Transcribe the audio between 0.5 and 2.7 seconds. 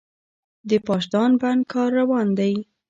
د پاشدان بند کار روان دی؟